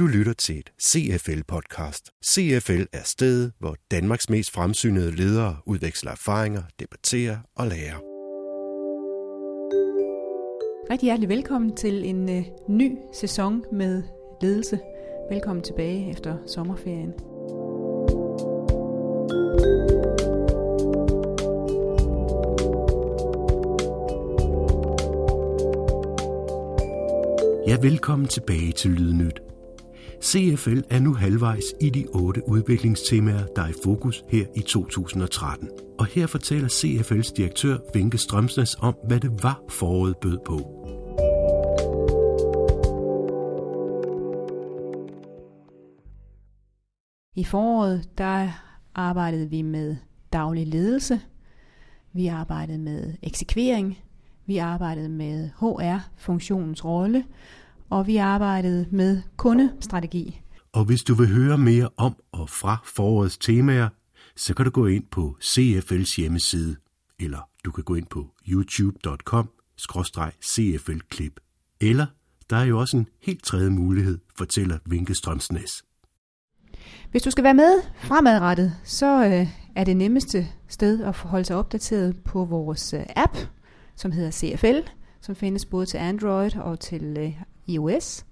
[0.00, 2.20] Du lytter til et CFL-podcast.
[2.24, 7.96] CFL er stedet, hvor Danmarks mest fremsynede ledere udveksler erfaringer, debatterer og lærer.
[10.92, 14.02] Rigtig hjertelig velkommen til en øh, ny sæson med
[14.42, 14.80] ledelse.
[15.30, 17.12] Velkommen tilbage efter sommerferien.
[27.66, 29.42] Ja, velkommen tilbage til Lydnyt.
[30.22, 35.68] CFL er nu halvvejs i de otte udviklingstemaer, der er i fokus her i 2013.
[35.98, 40.56] Og her fortæller CFL's direktør Vinke Strømsnes om, hvad det var foråret bød på.
[47.36, 48.48] I foråret der
[48.94, 49.96] arbejdede vi med
[50.32, 51.20] daglig ledelse,
[52.12, 53.98] vi arbejdede med eksekvering,
[54.46, 57.24] vi arbejdede med HR-funktionens rolle,
[57.90, 60.40] og vi arbejdede med kundestrategi.
[60.72, 63.88] Og hvis du vil høre mere om og fra forårets temaer,
[64.36, 66.76] så kan du gå ind på CFL's hjemmeside,
[67.20, 69.48] eller du kan gå ind på youtube.com
[70.44, 71.40] cfl-klip.
[71.80, 72.06] Eller
[72.50, 75.84] der er jo også en helt tredje mulighed, fortæller Vinke Strømsnes.
[77.10, 81.56] Hvis du skal være med fremadrettet, så øh, er det nemmeste sted at holde sig
[81.56, 83.36] opdateret på vores øh, app,
[83.96, 84.90] som hedder CFL,
[85.20, 87.32] som findes både til Android og til øh,
[87.66, 88.26] iOS.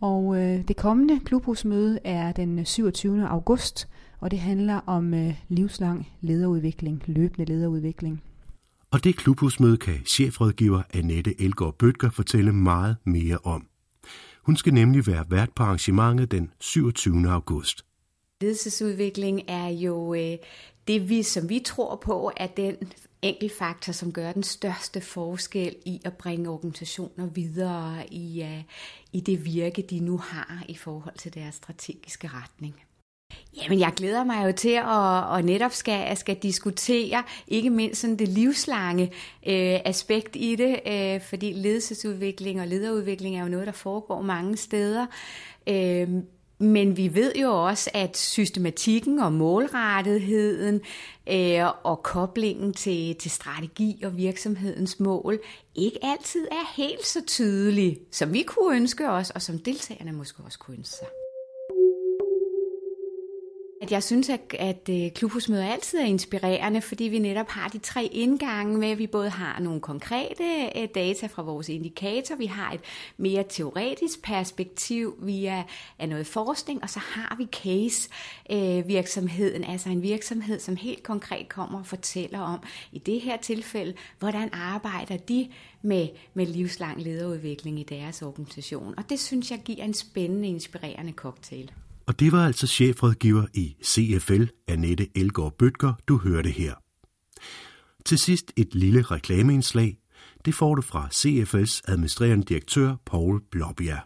[0.00, 3.28] Og øh, det kommende klubhusmøde er den 27.
[3.28, 3.88] august,
[4.20, 8.22] og det handler om øh, livslang lederudvikling, løbende lederudvikling.
[8.90, 13.66] Og det klubhusmøde kan chefrådgiver Annette Elgård Bøtger fortælle meget mere om.
[14.42, 17.28] Hun skal nemlig være vært på arrangementet den 27.
[17.28, 17.84] august.
[18.40, 20.36] Ledelsesudvikling er jo øh,
[20.88, 22.76] det, vi, som vi tror på, er den
[23.28, 28.62] enkeltfaktor, som gør den største forskel i at bringe organisationer videre i, uh,
[29.12, 32.82] i det virke, de nu har i forhold til deres strategiske retning.
[33.56, 38.16] Jamen, jeg glæder mig jo til at, at netop skal, skal diskutere ikke mindst sådan
[38.16, 39.04] det livslange
[39.46, 44.56] øh, aspekt i det, øh, fordi ledelsesudvikling og lederudvikling er jo noget, der foregår mange
[44.56, 45.06] steder.
[45.68, 46.08] Øh,
[46.58, 50.80] men vi ved jo også, at systematikken og målrettigheden
[51.30, 55.38] øh, og koblingen til, til strategi og virksomhedens mål
[55.74, 60.42] ikke altid er helt så tydelig, som vi kunne ønske os, og som deltagerne måske
[60.42, 61.25] også kunne ønske sig.
[63.82, 67.78] At jeg synes, at, at øh, klubhusmøder altid er inspirerende, fordi vi netop har de
[67.78, 72.46] tre indgange med, at vi både har nogle konkrete øh, data fra vores indikator, vi
[72.46, 72.80] har et
[73.16, 75.64] mere teoretisk perspektiv via
[75.98, 81.48] af noget forskning, og så har vi case-virksomheden, øh, altså en virksomhed, som helt konkret
[81.48, 85.48] kommer og fortæller om, i det her tilfælde, hvordan arbejder de
[85.82, 88.94] med, med livslang lederudvikling i deres organisation.
[88.96, 91.72] Og det synes jeg giver en spændende, inspirerende cocktail.
[92.06, 96.74] Og det var altså chefrådgiver i CFL, Annette Elgård Bøtger, du hørte her.
[98.04, 99.98] Til sidst et lille reklameindslag.
[100.44, 104.00] Det får du fra CFL's administrerende direktør, Paul Blåbjerg.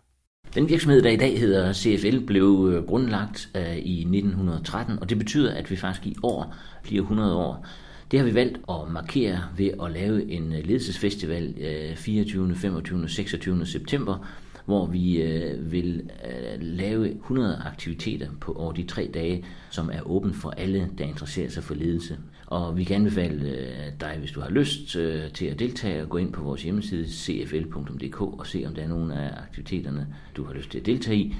[0.54, 5.18] Den virksomhed, der i dag hedder CFL, blev øh, grundlagt øh, i 1913, og det
[5.18, 7.66] betyder, at vi faktisk i år bliver 100 år.
[8.10, 11.54] Det har vi valgt at markere ved at lave en øh, ledelsesfestival
[11.96, 13.66] 24., 25., 26.
[13.66, 14.26] september,
[14.64, 20.10] hvor vi øh, vil øh, lave 100 aktiviteter på over de tre dage, som er
[20.10, 22.18] åben for alle, der interesserer sig for ledelse.
[22.46, 26.08] Og vi kan anbefale øh, dig, hvis du har lyst øh, til at deltage, at
[26.08, 30.06] gå ind på vores hjemmeside cfl.dk og se, om der er nogle af aktiviteterne,
[30.36, 31.34] du har lyst til at deltage i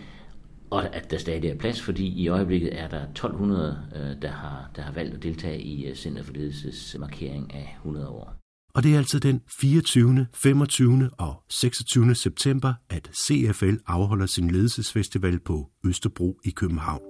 [0.71, 4.71] og at der stadig er plads, fordi i øjeblikket er der 1200, øh, der, har,
[4.77, 8.35] der har valgt at deltage i øh, Center for Ledelses markering af 100 år.
[8.75, 11.11] Og det er altså den 24., 25.
[11.19, 12.15] og 26.
[12.15, 17.03] september, at CFL afholder sin ledelsesfestival på Østerbro i København.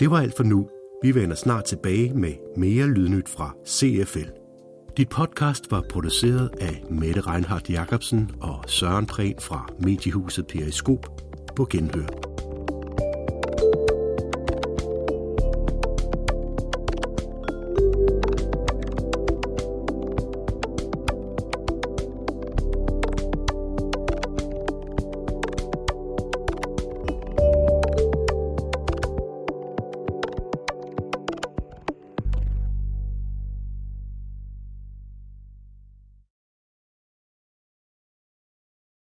[0.00, 0.68] Det var alt for nu.
[1.02, 4.28] Vi vender snart tilbage med mere lydnyt fra CFL.
[4.96, 11.06] Dit podcast var produceret af Mette Reinhardt Jacobsen og Søren Prehn fra mediehuset Periskop
[11.56, 12.23] på Genhør.